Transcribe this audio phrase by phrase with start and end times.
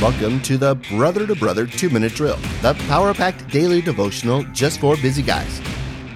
[0.00, 4.80] Welcome to the Brother to Brother 2 Minute Drill, the power packed daily devotional just
[4.80, 5.60] for busy guys.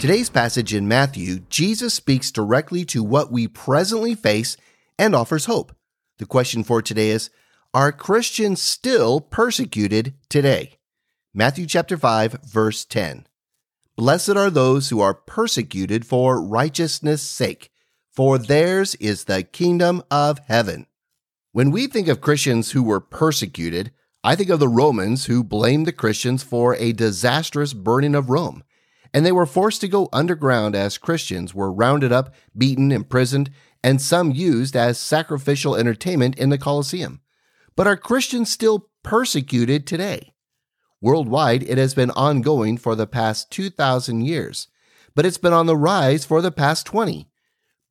[0.00, 4.56] Today's passage in Matthew, Jesus speaks directly to what we presently face
[4.98, 5.76] and offers hope.
[6.16, 7.28] The question for today is
[7.74, 10.78] Are Christians still persecuted today?
[11.34, 13.26] Matthew chapter 5, verse 10.
[13.96, 17.70] Blessed are those who are persecuted for righteousness' sake,
[18.10, 20.86] for theirs is the kingdom of heaven.
[21.54, 23.92] When we think of Christians who were persecuted,
[24.24, 28.64] I think of the Romans who blamed the Christians for a disastrous burning of Rome.
[29.12, 33.50] And they were forced to go underground as Christians were rounded up, beaten, imprisoned,
[33.84, 37.20] and some used as sacrificial entertainment in the Colosseum.
[37.76, 40.34] But are Christians still persecuted today?
[41.00, 44.66] Worldwide, it has been ongoing for the past 2,000 years,
[45.14, 47.28] but it's been on the rise for the past 20.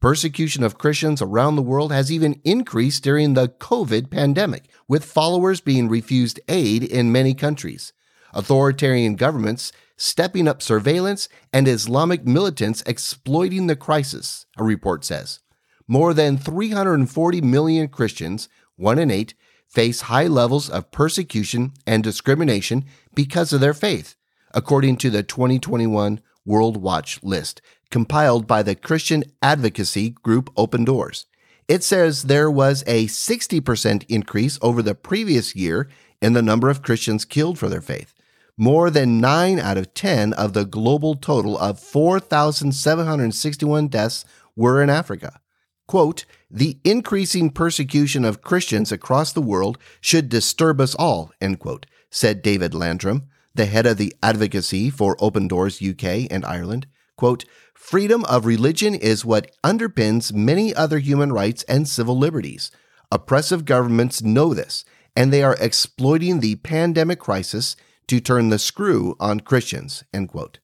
[0.04, 5.62] Persecution of Christians around the world has even increased during the COVID pandemic, with followers
[5.62, 7.94] being refused aid in many countries,
[8.34, 15.40] authoritarian governments stepping up surveillance, and Islamic militants exploiting the crisis, a report says.
[15.88, 19.36] More than 340 million Christians, one in eight,
[19.70, 22.84] face high levels of persecution and discrimination
[23.16, 24.18] because of their faith,
[24.54, 31.26] according to the 2021 World Watch list, compiled by the Christian advocacy group Open Doors.
[31.68, 35.90] It says there was a 60% increase over the previous year
[36.22, 38.14] in the number of Christians killed for their faith.
[38.58, 44.90] More than 9 out of 10 of the global total of 4,761 deaths were in
[44.90, 45.40] Africa.
[45.88, 51.86] Quote, the increasing persecution of Christians across the world should disturb us all, end quote,
[52.12, 56.88] said David Landrum, the head of the advocacy for Open Doors UK and Ireland,
[57.18, 62.72] quote, freedom of religion is what underpins many other human rights and civil liberties.
[63.12, 67.76] Oppressive governments know this, and they are exploiting the pandemic crisis
[68.08, 70.60] to turn the screw on Christians, end quote.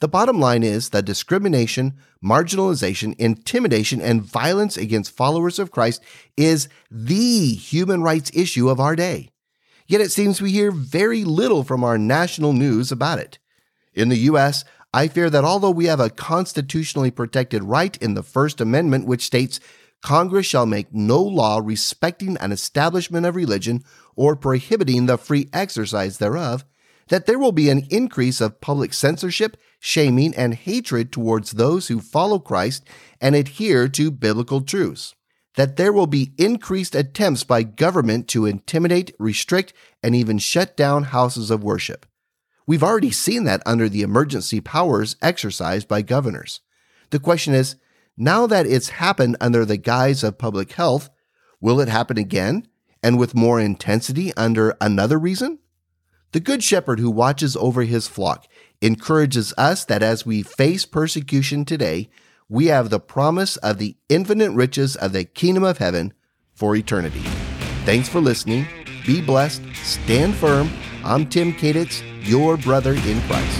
[0.00, 1.94] The bottom line is that discrimination,
[2.24, 6.02] marginalization, intimidation, and violence against followers of Christ
[6.36, 9.30] is the human rights issue of our day.
[9.90, 13.40] Yet it seems we hear very little from our national news about it.
[13.92, 14.64] In the U.S.,
[14.94, 19.24] I fear that although we have a constitutionally protected right in the First Amendment, which
[19.24, 19.58] states
[20.00, 23.82] Congress shall make no law respecting an establishment of religion
[24.14, 26.64] or prohibiting the free exercise thereof,
[27.08, 31.98] that there will be an increase of public censorship, shaming, and hatred towards those who
[31.98, 32.86] follow Christ
[33.20, 35.16] and adhere to biblical truths
[35.56, 39.72] that there will be increased attempts by government to intimidate, restrict,
[40.02, 42.06] and even shut down houses of worship.
[42.66, 46.60] We've already seen that under the emergency powers exercised by governors.
[47.10, 47.76] The question is
[48.16, 51.10] now that it's happened under the guise of public health,
[51.60, 52.68] will it happen again
[53.02, 55.58] and with more intensity under another reason?
[56.32, 58.46] The Good Shepherd who watches over his flock
[58.80, 62.08] encourages us that as we face persecution today,
[62.50, 66.12] we have the promise of the infinite riches of the kingdom of heaven
[66.52, 67.22] for eternity.
[67.84, 68.66] Thanks for listening.
[69.06, 69.62] Be blessed.
[69.84, 70.68] Stand firm.
[71.04, 73.59] I'm Tim Kaditz, your brother in Christ.